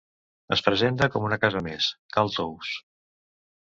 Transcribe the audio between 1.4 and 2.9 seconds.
casa més, Cal Tous.